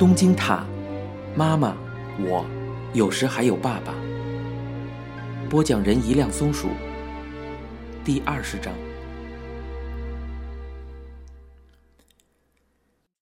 [0.00, 0.66] 东京塔，
[1.36, 1.76] 妈妈，
[2.20, 2.42] 我，
[2.94, 3.94] 有时还有爸爸。
[5.50, 6.68] 播讲人：一辆松鼠。
[8.02, 8.72] 第二十章。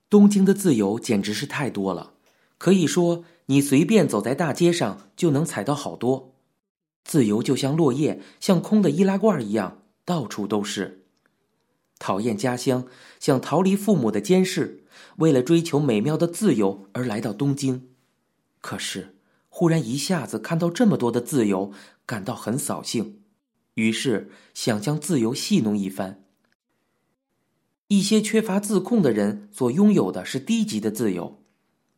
[0.08, 2.12] 东京的自由简直是太多了，
[2.58, 6.32] 可以说你随便走在大街上就能踩到好多。
[7.02, 11.02] 自由就像落叶，像空的易拉罐一样，到处都是。
[11.98, 12.86] 讨厌家乡，
[13.18, 14.84] 想逃离父母的监视，
[15.18, 17.88] 为了追求美妙的自由而来到东京。
[18.60, 19.16] 可是，
[19.48, 21.72] 忽然一下子看到这么多的自由，
[22.04, 23.20] 感到很扫兴，
[23.74, 26.24] 于是想将自由戏弄一番。
[27.88, 31.42] 一些缺乏自控的人所拥有的是低级的自由，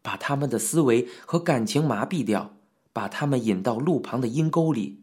[0.03, 2.57] 把他们的思维和感情麻痹掉，
[2.93, 5.03] 把他们引到路旁的阴沟里。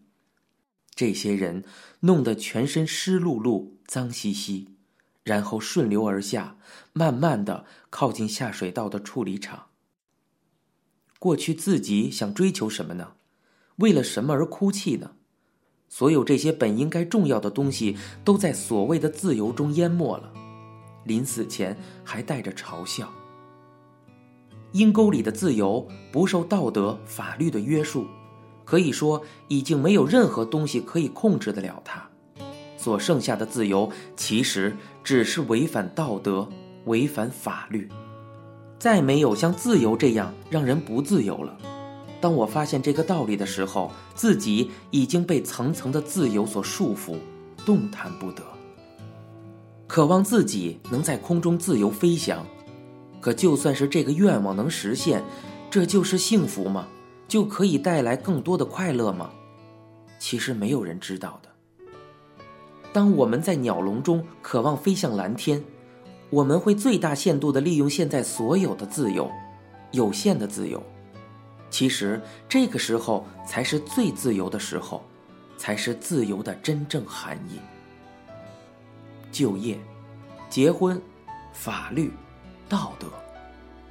[0.96, 1.64] 这些人
[2.00, 4.77] 弄得全身湿漉漉、脏兮兮。
[5.28, 6.56] 然后顺流而下，
[6.94, 9.66] 慢慢的靠近下水道的处理厂。
[11.20, 13.16] 过去自己想追求什么呢？
[13.76, 15.12] 为了什么而哭泣呢？
[15.90, 20.32] 所有这些本应该重要的东西，都在所谓的自由中淹没了。
[21.04, 23.12] 临死前还带着嘲笑。
[24.72, 28.08] 阴沟里的自由不受道德法律的约束，
[28.64, 32.07] 可以说已经没有任何东西可以控制得了它。
[32.78, 36.48] 所剩下的自由，其实只是违反道德、
[36.86, 37.90] 违反法律，
[38.80, 41.58] 再没有像自由这样让人不自由了。
[42.22, 47.18] 当我发现这个道理的时候，自己已经被层层的自由所束缚，
[47.66, 48.44] 动弹不得。
[49.88, 52.46] 渴望自己能在空中自由飞翔，
[53.22, 55.24] 可就算是这个愿望能实现，
[55.70, 56.88] 这就是幸福吗？
[57.28, 59.30] 就可以带来更多的快乐吗？
[60.20, 61.47] 其实没有人知道的。
[62.98, 65.64] 当我们在鸟笼中渴望飞向蓝天，
[66.32, 69.30] 我们会最大限度地利用现在所有的自由，
[69.92, 70.82] 有限的自由。
[71.70, 72.20] 其实
[72.50, 75.04] 这个时候才是最自由的时候，
[75.60, 77.60] 才是自由的真正含义。
[79.32, 79.78] 就业、
[80.50, 81.00] 结婚、
[81.54, 82.12] 法律、
[82.68, 83.06] 道德，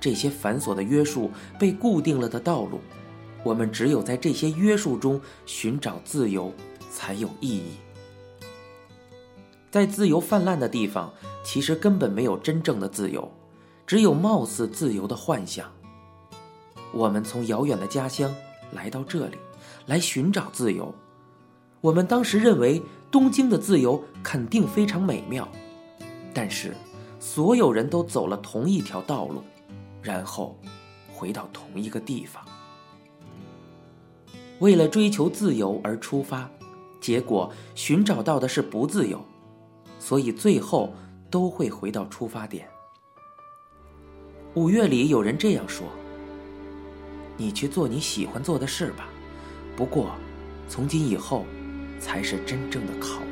[0.01, 1.31] 这些繁琐的约束
[1.61, 2.81] 被固定了的道路，
[3.45, 6.53] 我们只有在这些约束中寻找自由，
[6.91, 7.77] 才有意义。
[9.71, 11.13] 在自由泛滥的地方，
[11.45, 13.31] 其实根本没有真正的自由，
[13.87, 15.71] 只有貌似自由的幻想。
[16.93, 18.35] 我们从遥远的家乡
[18.73, 19.37] 来到这里，
[19.87, 20.95] 来寻找自由。
[21.83, 25.47] 我们当时认为东京的自由肯定非常美妙，
[26.33, 26.75] 但是
[27.21, 29.43] 所有人都走了同一条道路，
[30.01, 30.59] 然后
[31.13, 32.43] 回到同一个地方。
[34.59, 36.49] 为了追求自由而出发，
[36.99, 39.23] 结果寻找到的是不自由。
[39.99, 40.95] 所以最后
[41.31, 42.69] 都会回到出发点。
[44.55, 45.87] 五月里有人这样说
[47.37, 49.09] ：“你去做你喜欢做的事吧，
[49.77, 50.13] 不过，
[50.69, 51.45] 从今以后，
[52.01, 53.27] 才是真正的考验。”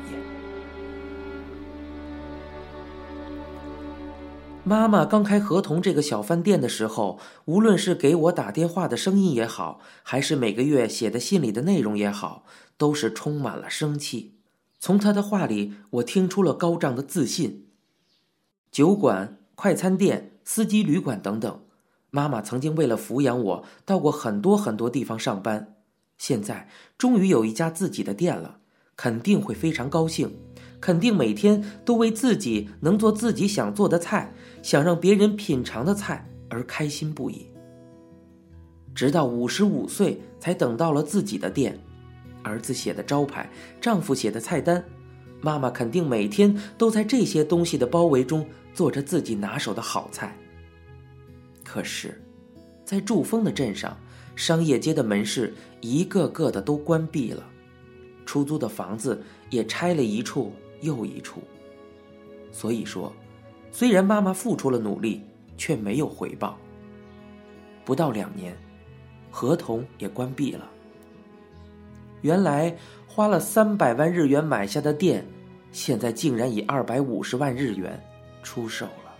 [4.63, 12.45] 妈妈刚开合同这个小饭店的时候，无论是给我打电话的声音也好，还是每个月写的信里的内容也好，
[12.77, 14.34] 都是充满了生气。
[14.79, 17.67] 从他的话里，我听出了高涨的自信。
[18.71, 21.61] 酒馆、快餐店、司机旅馆等等，
[22.11, 25.75] 妈妈曾经为了抚养我，到过很多很多地方上班。
[26.17, 28.59] 现在终于有一家自己的店了，
[28.95, 30.37] 肯定会非常高兴，
[30.79, 37.47] 肯定每天都为自己能做自己想做的菜、想让别人品尝的菜而开心不已。
[38.93, 41.77] 直到五十五岁，才等到了自己的店。
[42.45, 43.49] 儿子写的招牌，
[43.81, 44.85] 丈夫写的菜单，
[45.41, 50.37] 妈妈肯定每天都在这些东西的包围中做着自己拿手的好菜。
[51.63, 52.23] 可是，
[52.85, 53.97] 在祝丰的镇上，
[54.35, 55.51] 商业街的门市
[55.81, 57.43] 一个个的都关闭了，
[58.27, 59.19] 出租的房子
[59.49, 61.41] 也拆了一处又一处。
[62.51, 63.11] 所以说，
[63.71, 65.23] 虽然妈妈付出了努力，
[65.57, 66.59] 却没有回报。
[67.83, 68.55] 不到两年，
[69.31, 70.69] 合同也关闭了。
[72.25, 72.75] 原来
[73.07, 75.23] 花了三百万日元买下的店，
[75.71, 78.03] 现在竟然以二百五十万日元
[78.41, 79.13] 出手了。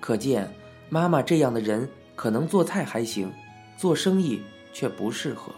[0.00, 0.52] 可见，
[0.88, 3.32] 妈妈这样的人可能做菜还行，
[3.76, 4.42] 做生意
[4.72, 5.52] 却不适合。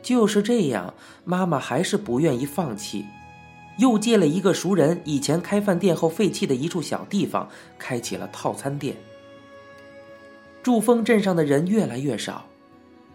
[0.00, 0.94] 就是这样，
[1.24, 3.04] 妈妈还是不愿意放弃，
[3.78, 7.48] 又借了一个熟人以前开饭店后废弃的一处小地方，
[7.80, 8.94] 开起了套餐店。
[10.62, 12.46] 祝丰镇上的人越来越少。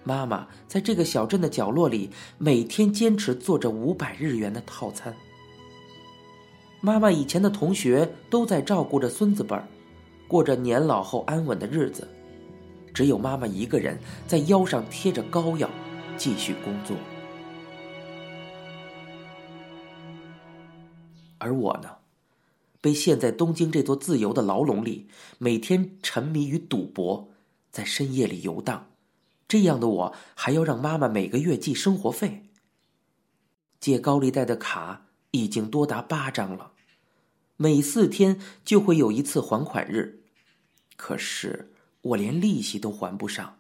[0.04, 5.14] 妈妈在这个小镇的角落里，每天坚持做着五百日元的套餐。
[6.82, 9.66] 妈妈以前的同学都在照顾着孙子辈儿，
[10.28, 12.06] 过着年老后安稳的日子，
[12.94, 13.98] 只有妈妈一个人
[14.28, 15.70] 在腰上贴着膏药，
[16.18, 16.98] 继续工作。
[21.38, 21.90] 而我呢，
[22.82, 25.08] 被陷在东京这座自由的牢笼里，
[25.38, 27.30] 每天沉迷于赌博，
[27.72, 28.86] 在深夜里游荡。
[29.54, 32.50] 这样的我，还要让妈妈每个月寄生活费。
[33.80, 36.72] 借高利贷的卡已经多达八张了，
[37.56, 40.24] 每四天就会有一次还款日，
[40.96, 41.72] 可是
[42.02, 43.60] 我连利息都还不上，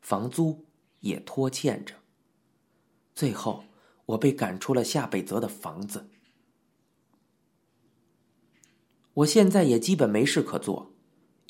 [0.00, 0.64] 房租
[1.00, 1.96] 也拖欠着。
[3.12, 3.64] 最后，
[4.06, 6.08] 我被赶出了夏北泽的房子。
[9.14, 10.91] 我现在也基本没事可做，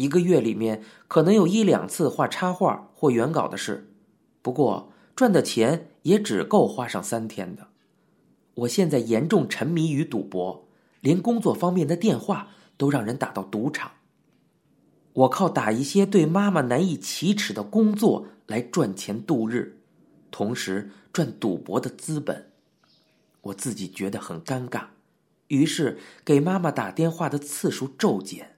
[0.02, 3.88] 一个月里面可能有一两次画插画或原稿的事，
[4.42, 7.68] 不过赚的钱也只够花上三天的。
[8.54, 10.66] 我现在严重沉迷于赌博，
[11.00, 13.92] 连工作方面的电话都让人打到赌场。
[15.12, 19.78] 我靠打一些对妈妈难以启齿的工作来赚钱度日，
[20.32, 22.50] 同时赚赌博的资本。
[23.42, 24.86] 我自己觉得很尴尬。
[25.46, 28.51] 于是给妈妈打电话的次数骤减。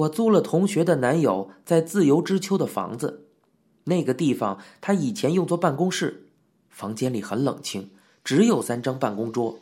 [0.00, 3.26] 我租了同学的男友在自由之丘的房子，
[3.84, 6.28] 那个地方他以前用作办公室，
[6.68, 7.90] 房间里很冷清，
[8.24, 9.58] 只有三张办公桌。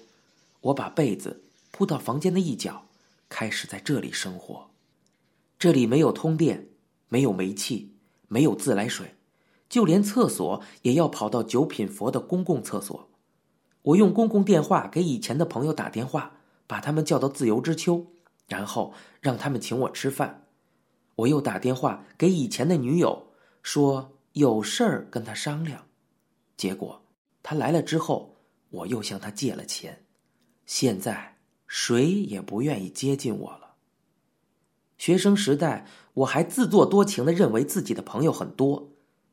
[0.61, 2.87] 我把被子铺到房间的一角，
[3.29, 4.69] 开始在这里生活。
[5.59, 6.69] 这里没有通电，
[7.09, 7.95] 没有煤气，
[8.29, 9.17] 没有自来水，
[9.69, 13.09] 就连厕所也要跑到九品佛的公共厕所。
[13.83, 16.37] 我用公共电话给以前的朋友打电话，
[16.69, 18.07] 把他们叫到自由之丘，
[18.49, 20.47] 然后让他们请我吃饭。
[21.15, 23.29] 我又打电话给以前的女友，
[23.63, 25.87] 说有事儿跟他商量。
[26.57, 27.05] 结果
[27.43, 28.37] 他来了之后，
[28.71, 30.05] 我又向他借了钱。
[30.67, 31.37] 现在
[31.67, 33.75] 谁也不愿意接近我了。
[34.97, 38.91] 学生时代，我还自作多情的认为自己的朋友很多，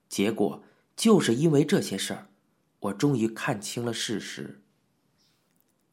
[0.07, 0.63] 结果
[0.95, 2.27] 就是因为这些事儿。
[2.81, 4.61] 我终于看清了事实。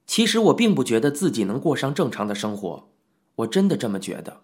[0.07, 2.92] 其实我并不觉得自己能过上正常的生活，
[3.37, 4.43] 我真的这么觉得。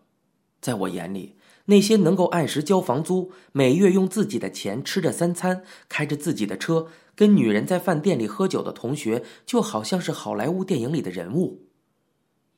[0.61, 1.37] 在我眼里，
[1.67, 11.69] 那些能够按时交房租、每月用自己的钱吃着三餐、开着自己的车、跟女人在饭店里喝酒的同学，就好像是好莱坞电影里的人物。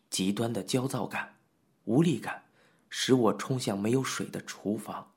[0.08, 1.36] 极端的焦躁感、
[1.84, 2.44] 无力感，
[2.88, 5.12] 使我冲向没有水的厨房。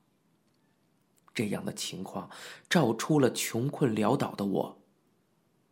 [1.33, 2.29] 这样的情况
[2.69, 4.81] 照出了穷困潦倒的我，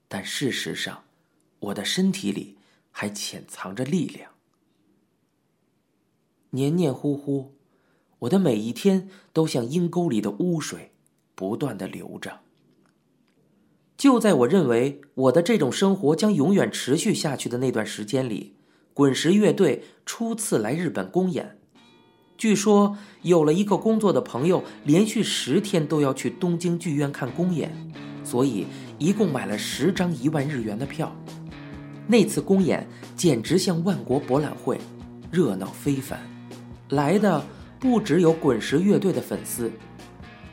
[0.07, 1.03] 但事实上，
[1.59, 2.57] 我的身体里
[2.89, 4.31] 还潜藏着力量。
[6.51, 7.53] 黏黏糊糊，
[8.19, 10.91] 我的每一天都像阴沟里的污水，
[11.33, 12.41] 不断的流着。
[13.97, 18.55] 就在我认为我的这种生活将永远持续下去的那段时间里，
[18.93, 21.57] 滚石乐队初次来日本公演。
[22.37, 27.71] 据说有了一个工作的朋友，连续十天都要去东京剧院看公演，
[28.25, 28.65] 所以
[28.97, 31.15] 一共买了十张一万日元的票。
[32.07, 34.77] 那次公演简直像万国博览会，
[35.31, 36.19] 热闹非凡。
[36.91, 37.43] 来的
[37.79, 39.71] 不只有滚石乐队的粉丝，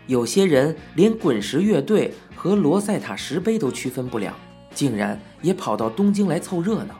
[0.06, 4.34] 有些人连滚石乐队和罗塞塔石碑都区分不了，
[4.72, 6.94] 竟然也跑到东京来凑热闹。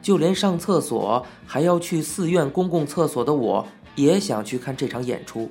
[0.00, 3.66] 就连上厕所还要去寺院公共厕所的我，
[3.96, 5.50] 也想去看这场演出，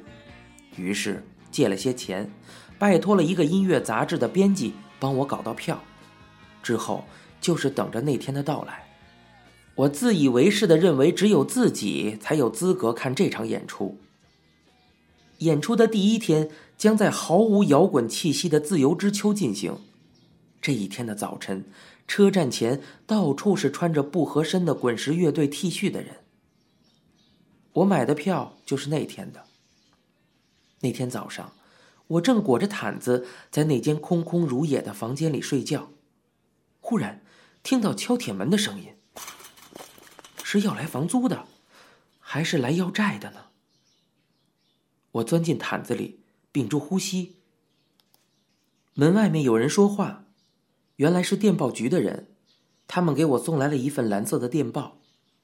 [0.77, 2.29] 于是借了些钱，
[2.79, 5.77] 拜托了一个音乐杂志的编辑帮我搞到票，
[6.63, 7.03] 之后
[7.41, 8.90] 就是等着那天的到来。
[9.81, 13.97] 我自以为是的认为，只有自己才有资格看这场演出。
[15.39, 19.79] 演出的第一天将在毫无摇滚气息的自由之秋进行，
[20.61, 21.65] 这一天的早晨。
[22.07, 26.17] 车站前到处是穿着不合身的滚石乐队 T 恤的人。
[27.73, 29.45] 我买的票就是那天的。
[30.81, 31.53] 那天早上，
[32.07, 35.89] 我正裹着毯子在那间空空如也的房间里睡觉，
[36.81, 37.23] 忽然
[37.63, 38.89] 听到敲铁门的声音。
[40.51, 41.45] 是要来房租的，
[42.19, 43.45] 还是来要债的呢？
[45.13, 46.19] 我钻进毯子里，
[46.51, 47.37] 屏住呼吸。
[48.93, 50.25] 门外面有人说话。
[50.97, 52.35] 原来是电报局的人，
[52.85, 54.97] 他们给我送来了一份蓝色的电报，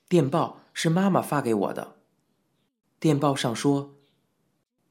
[0.09, 1.95] 电报是妈妈发给我的。
[2.99, 3.95] 电报上说，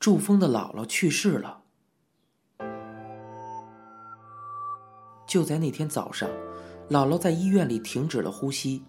[0.01, 1.63] 祝峰的姥姥去世了。
[5.27, 6.27] 就在那天早上，
[6.89, 8.83] 姥姥在医院里停止了呼吸。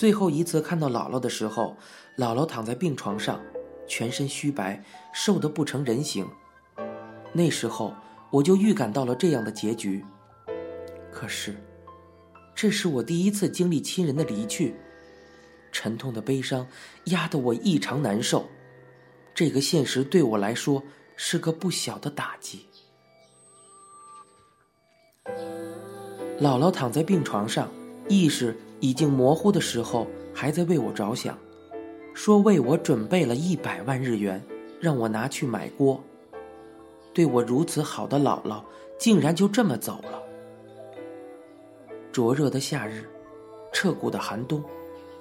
[0.00, 1.76] 最后一次看到姥姥的时候，
[2.16, 3.38] 姥姥躺在病床上，
[3.86, 6.26] 全身虚白，瘦得不成人形。
[7.34, 7.94] 那时候。
[8.30, 10.04] 我就预感到了这样的结局。
[11.12, 11.56] 可是，
[12.54, 14.76] 这是我第一次经历亲人的离去，
[15.72, 16.64] 沉痛的悲伤
[17.06, 18.48] 压得我异常难受。
[19.34, 20.80] 这个现实对我来说
[21.16, 22.66] 是个不小的打击。
[26.40, 27.68] 姥姥躺在病床上，
[28.08, 31.38] 意识已经模糊的时候，还在为我着想，
[32.12, 34.42] 说为我准备了一百万日元，
[34.80, 36.02] 让我拿去买锅。
[37.12, 38.62] 对我如此好的姥姥，
[38.98, 40.22] 竟然就这么走了。
[42.12, 43.08] 灼热的夏日，
[43.72, 44.62] 彻骨的寒冬，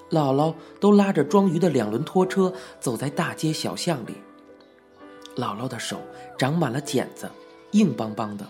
[0.09, 4.15] 姥姥都拉着装鱼的两轮拖车走在大街小巷里。
[5.35, 5.97] 姥姥的手
[6.37, 7.29] 长满了茧子，
[7.71, 8.45] 硬邦邦的。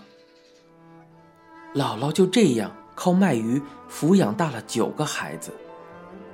[1.74, 3.58] 姥姥就这样靠卖鱼
[3.90, 5.50] 抚养大了九个孩子，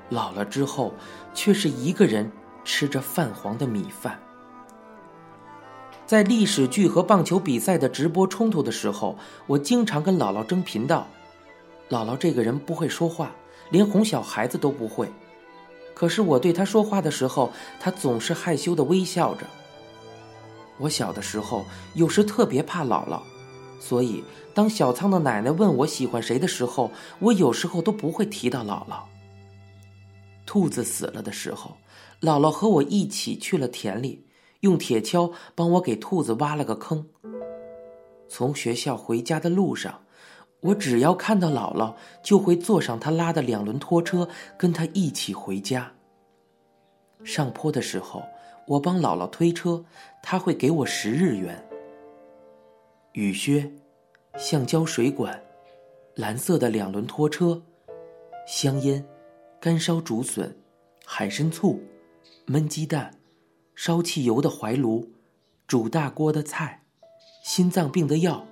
[0.08, 0.92] 老了之后
[1.32, 2.28] 却是一个人
[2.64, 4.18] 吃着泛黄的米饭。
[6.04, 11.06] 在历史剧和棒球比赛的直播冲突的时候，我经常跟姥姥争频道。
[11.88, 13.30] 姥姥这个人不会说话，
[13.70, 15.08] 连哄小孩子都不会。
[15.94, 19.46] 可是我对她说话的时候，她总是害羞的微笑着。
[20.78, 23.20] 我小的时候有时特别怕姥姥。
[23.78, 29.02] 所以，当小仓的奶奶问我喜欢谁的时候，我有时候都不会提到姥姥。
[30.45, 31.76] 兔子死了的时候，
[32.21, 34.26] 姥姥和我一起去了田里，
[34.61, 37.06] 用铁锹帮我给兔子挖了个坑。
[38.28, 40.00] 从学校回家的路上，
[40.61, 45.92] 我只要看到姥姥，就会坐上她拉的两轮拖车，跟她一起回家。
[47.25, 48.23] 上坡的时候，
[48.66, 49.85] 我帮姥姥推车，
[50.23, 51.65] 她会给我十日元。
[53.16, 53.73] 雨靴、
[54.37, 55.42] 橡胶水管、
[56.16, 57.62] 蓝色的两轮拖车、
[58.46, 59.02] 香烟、
[59.58, 60.54] 干烧竹笋、
[61.02, 61.80] 海参醋、
[62.46, 63.11] 焖鸡蛋、
[63.75, 65.08] 烧汽油的怀炉、
[65.66, 66.82] 煮大锅的菜、
[67.42, 68.46] 心脏病的药、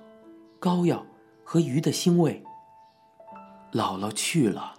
[0.59, 1.05] 膏药
[1.43, 2.43] 和鱼的腥味。
[3.71, 4.73] 姥姥去了，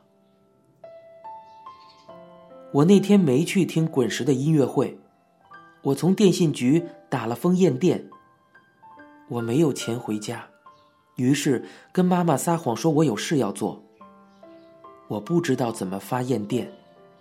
[2.72, 4.98] 我那天没去听滚石的音乐会，
[5.82, 8.04] 我从电信局打了封验电。
[9.28, 10.46] 我没有钱回家，
[11.16, 13.82] 于是跟妈妈撒谎说我有事要做。
[15.08, 16.70] 我不知道怎么发验电，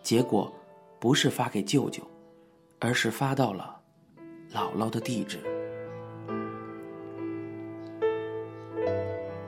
[0.04, 0.54] 结果
[1.00, 2.04] 不是发给舅舅，
[2.80, 3.76] 而是发到了
[4.54, 5.40] 姥姥的地址。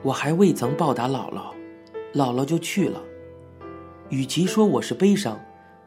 [0.02, 1.52] 我还未曾报答姥姥，
[2.14, 3.00] 姥姥就去了。
[4.08, 5.38] 与其说我是悲伤，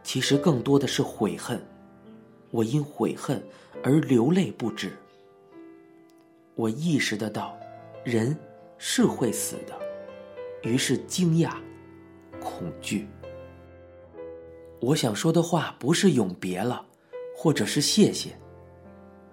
[0.04, 1.62] 其实更多的是悔恨。
[2.50, 3.42] 我因悔恨
[3.84, 4.92] 而流泪不止。
[6.62, 7.58] 我意识得到，
[8.04, 8.38] 人
[8.78, 9.74] 是会死的，
[10.62, 11.56] 于是惊讶、
[12.40, 13.08] 恐惧。
[14.80, 16.86] 我想说的话不是永别了，
[17.36, 18.38] 或者是谢谢。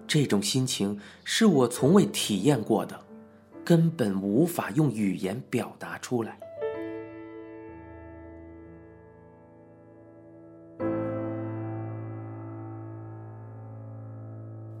[0.07, 2.99] 这种心情是我从未体验过的，
[3.63, 6.39] 根本无法用语言表达出来。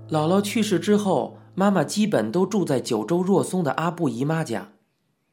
[0.09, 1.38] 姥姥去世之后。
[1.59, 4.71] 妈妈基本都住在九州若松的阿布姨妈家，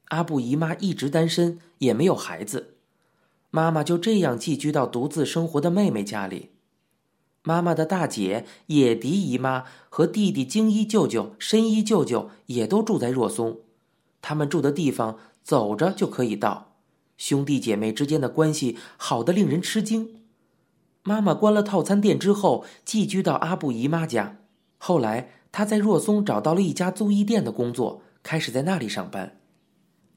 [0.06, 2.74] 阿布姨妈一直单身，也没有孩子，
[3.52, 6.50] 妈妈就这样寄居到独自生活的妹妹家里。
[7.44, 13.58] 妈妈的大姐野迪姨妈和弟弟京一舅舅、深一舅舅也都住在若松，
[14.20, 16.72] 他们住的地方走着就可以到，
[17.16, 20.22] 兄弟姐妹之间的关系好得令人吃惊。
[21.04, 24.38] 妈妈关了套餐店之后，寄居到阿布姨妈家，
[24.78, 25.30] 后来。
[25.56, 29.40] 他在若松找到了一家租衣店的工作，开始在那里上班。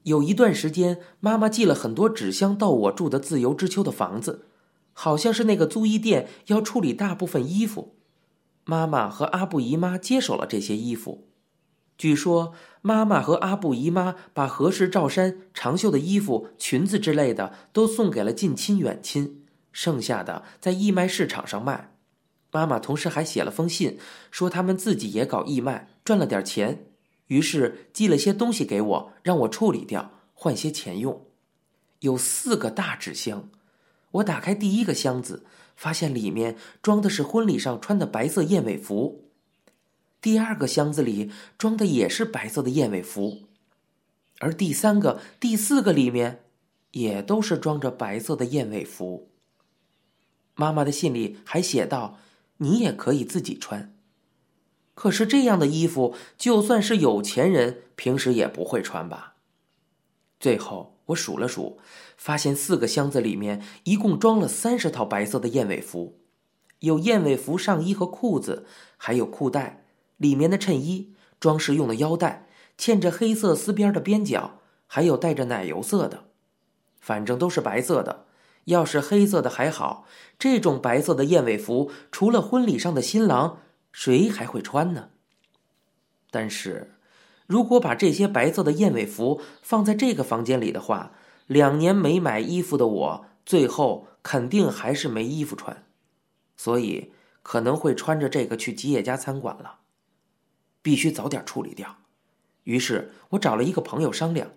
[0.02, 4.44] 有一段时间，妈妈寄了很多纸箱到我住的自由之丘的房子，
[4.92, 7.94] 好像是那个租衣店要处理大部分衣服。
[8.66, 11.28] 妈妈和阿布姨妈接手了这些衣服。
[11.96, 21.89] 据说，妈妈和阿布姨妈把合适罩衫、长袖的衣服、裙子之类的都送给了近亲远亲，剩下的在义卖市场上卖。
[22.52, 23.98] 妈妈同时还写了封信，
[24.32, 26.86] 说他们自己也搞义卖，赚了点钱，
[27.28, 31.24] 于是寄了些东西给我，让我处理掉，换些钱用。
[32.00, 33.48] 有四个大纸箱，
[34.10, 35.44] 我打开第一个箱子，
[35.76, 39.22] 发现里面装的是婚礼上穿的白色燕尾服；
[40.20, 43.44] 第二个箱子里装的也是白色的燕尾服，
[44.40, 46.42] 而第三个、第四个里面
[46.90, 49.30] 也都是装着白色的燕尾服。
[50.56, 52.18] 妈妈的信里还写道。
[52.62, 53.94] 你也可以自己穿，
[54.94, 59.36] 可是这样的衣服，就算是有钱人平时也不会穿吧。
[60.38, 61.78] 最后我数了数，
[62.18, 66.18] 发现四个箱子里面一共装了三十套白色的燕尾服，
[66.80, 68.66] 有燕尾服上衣和裤子，
[68.98, 69.84] 还有裤带，
[70.18, 72.46] 里面的衬衣、装饰用的腰带，
[72.78, 76.24] 嵌着黑色丝边的边角，还有带着奶油色的，
[77.00, 78.26] 反正都是白色的。
[78.70, 80.06] 要是黑色的还好，
[80.38, 83.58] 这种白色的燕尾服，除了婚礼上的新郎，
[83.92, 85.10] 谁还会穿呢？
[86.30, 86.94] 但是，
[87.46, 91.12] 如果把这些白色的燕尾服放在这个房间里的话，
[91.46, 95.84] 两年没买衣服的我，最后肯定还是没衣服穿，
[96.56, 97.12] 所以
[97.42, 99.80] 可能会穿着这个去吉野家餐馆了。
[100.82, 101.98] 必须早点处理掉。
[102.64, 104.52] 于是我找了一个朋友商量。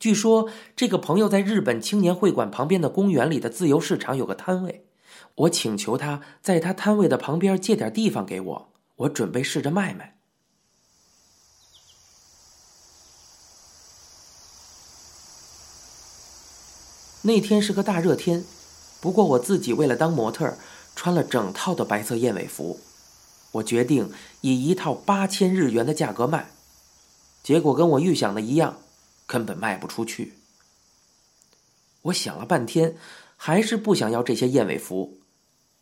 [0.00, 4.86] 据说这个朋友在日本青年会馆旁边的公园里的自由市场有个摊位，
[5.34, 10.16] 我请求他在他摊位的旁边借点地方给我，我准备试着卖卖。
[17.22, 18.46] 那天是个大热天，
[19.02, 20.56] 不过我自己为了当模特，
[20.96, 22.80] 穿了整套的白色燕尾服。
[23.52, 26.52] 我决定以一套八千日元的价格卖，
[27.42, 28.78] 结果跟我预想的一样。
[29.30, 30.32] 根本卖不出去。
[32.02, 32.96] 我想了半天，
[33.36, 35.20] 还是不想要这些燕尾服。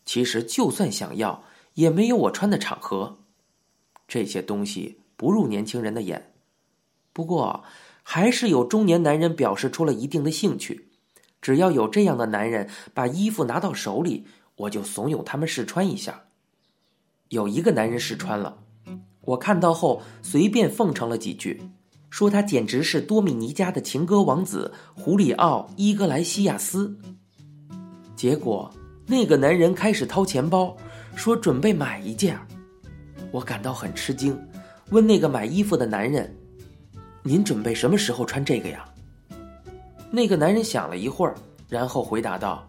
[0.05, 3.17] 其实就算想要，也没有我穿的场合。
[4.07, 6.31] 这些东西不入年轻人的眼。
[7.11, 7.63] 不过，
[8.03, 10.91] 还是有中年男人表示出了一定的兴趣。
[11.41, 14.27] 只要有这样的男人把衣服拿到手里，
[14.57, 16.25] 我就怂恿他们试穿一下。
[17.29, 18.59] 有一个男人试穿了，
[19.21, 21.63] 我看到后随便奉承了几句。
[22.09, 26.97] 说他简直是多米尼加的情歌王子胡里奥·伊格莱西亚斯。
[28.15, 28.71] 结果
[29.05, 30.75] 那个男人开始掏钱包，
[31.15, 32.37] 说准备买一件。
[33.31, 34.37] 我感到很吃惊，
[34.89, 36.35] 问那个买衣服的男人
[37.21, 38.83] ：“您准备什么时候穿这个呀？”
[40.11, 41.35] 那个男人想了一会儿，
[41.67, 42.67] 然后回答道：“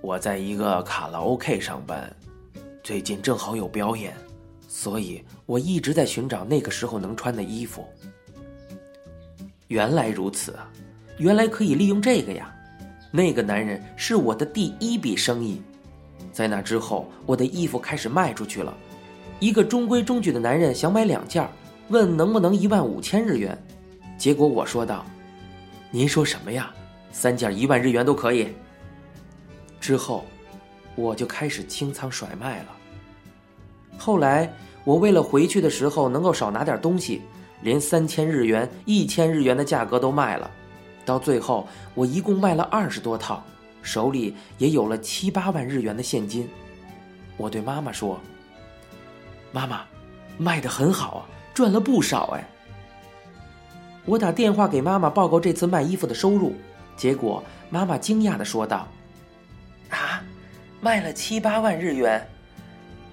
[0.00, 2.10] 我在一个卡拉 OK 上班，
[2.82, 4.16] 最近正好有表演。”
[4.80, 7.84] 所以我一直在寻找那个时候能穿的衣服。
[9.66, 10.54] 原来如此，
[11.16, 12.54] 原来可以利用这个呀！
[13.10, 15.60] 那个男人是我的第一笔生意，
[16.30, 18.72] 在那之后，我的衣服开始卖出去了。
[19.40, 21.44] 一个中规中矩的男人想买两件，
[21.88, 23.60] 问能不能一万五千日元，
[24.16, 25.04] 结果我说道
[25.90, 26.72] ：“您说什么呀？
[27.10, 28.46] 三件一万日元都可以。”
[29.80, 30.24] 之后，
[30.94, 32.68] 我就开始清仓甩卖了。
[33.98, 34.48] 后来。
[34.88, 37.20] 我为了回去的时候能够少拿点东西，
[37.60, 40.50] 连三千日元、一千日元的价格都卖了。
[41.04, 43.44] 到最后，我一共卖了二十多套，
[43.82, 46.48] 手里也有了七八万日元的现金。
[47.36, 48.18] 我对妈妈说
[49.52, 49.82] ：“妈妈，
[50.38, 52.48] 卖的很好啊，赚了不少哎。”
[54.06, 56.54] 我打电话给妈妈报告这次卖衣服的收入，
[56.96, 58.88] 结果妈妈惊讶的说道
[59.92, 60.24] ：“啊，
[60.80, 62.26] 卖了七八万日元。”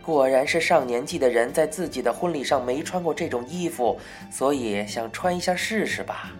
[0.05, 3.99] 果然是上年纪的人在自己的婚礼上没穿过这种衣服，
[4.31, 6.31] 所以想穿一下试试吧。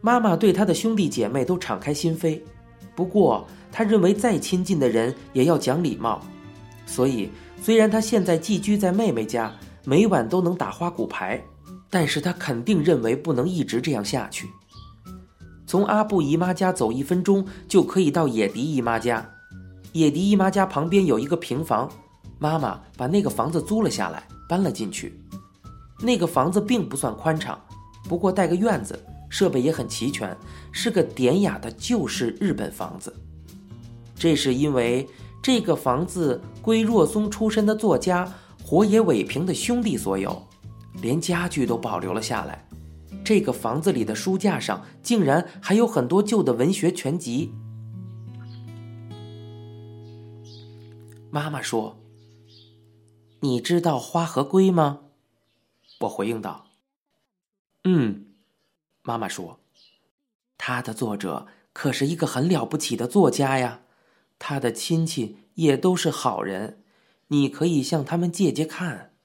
[0.00, 2.40] 妈妈对她的兄弟姐妹都敞开心扉，
[2.94, 6.22] 不过她认为再亲近的人也要讲礼貌，
[6.86, 11.38] 所以虽然她现在寄居在妹妹家，每晚都能打花骨牌，
[11.90, 14.48] 但是她肯定认为不能一直这样下去。
[15.66, 19.33] 从阿布姨妈家走一分钟就可以到野迪姨妈家。
[19.94, 21.88] 野迪姨妈家旁边有一个平房，
[22.40, 25.20] 妈妈把那个房子租了下来，搬了进去。
[26.00, 27.56] 那个房子并不算宽敞，
[28.08, 30.36] 不过带个院子，设备也很齐全，
[30.72, 33.14] 是个典雅的旧式日本房子。
[34.16, 35.08] 这是因为
[35.40, 38.28] 这个房子归若松出身的作家
[38.64, 40.42] 火野伟平的兄弟所有，
[41.00, 42.66] 连家具都保留了下来。
[43.22, 47.54] 这个房子里的书架上竟然还有很多旧的文学全集。
[51.34, 51.98] 妈妈说
[53.42, 55.00] ：“你知道花和龟吗？”
[56.02, 56.68] 我回应道
[57.82, 58.26] ：“嗯。”
[59.02, 59.58] 妈妈说
[60.56, 63.80] ：“他的作者可是一个很了不起的作家呀，
[64.38, 66.84] 他的亲戚也都是好人，
[67.26, 69.16] 你可以向他们借借看。”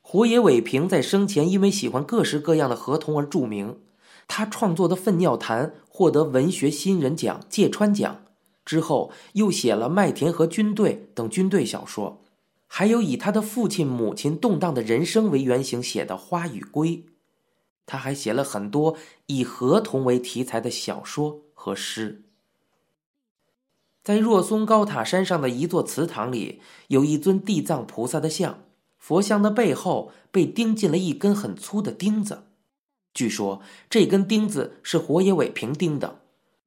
[0.00, 3.80] 胡野伟平在生前因为喜欢各式各样的河童而著名，
[4.28, 8.22] 他创作的《粪尿谈》获得文学新人奖芥川奖。
[8.68, 12.20] 之后又写了《麦田和军队》等军队小说，
[12.66, 16.88] 还有以他的父亲、母亲动荡的人生为原型写的《花与龟》。
[17.86, 22.24] 他还写了很多以河童为题材的小说和诗。
[24.04, 28.64] 在若松高塔山上的一座祠堂里，有一尊地藏菩萨的像，
[28.98, 32.42] 佛像的背后被钉进了一根很粗的钉子。
[33.14, 36.20] 据说这根钉子是火野伟平钉的，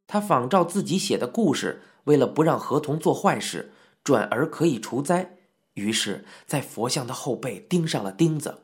[0.08, 1.84] 他仿照自己写的故事。
[2.06, 3.72] 为了不让河童做坏事，
[4.04, 5.38] 转而可以除灾，
[5.74, 8.60] 于是，在佛像的后背钉上了钉子。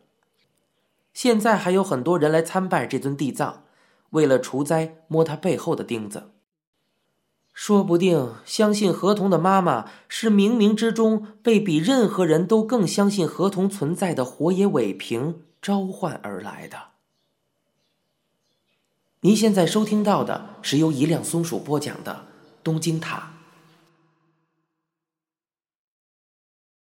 [1.13, 3.63] 现在还有很多人来参拜这尊地藏，
[4.12, 6.32] 为了除灾摸他背后的钉子。
[7.54, 16.78] 说不定相信河童的妈妈是冥冥之中被比任何人都更相信河童存在的火野伟平召唤而来的。
[19.21, 22.28] 您现在收听到的是由一辆松鼠播讲的
[22.67, 23.15] 《东京塔》。